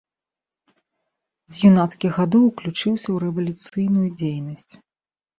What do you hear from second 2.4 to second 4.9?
уключыўся ў рэвалюцыйную дзейнасць.